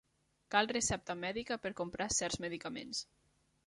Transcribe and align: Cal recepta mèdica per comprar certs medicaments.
Cal 0.55 0.69
recepta 0.71 1.17
mèdica 1.25 1.59
per 1.67 1.75
comprar 1.83 2.11
certs 2.19 2.43
medicaments. 2.49 3.09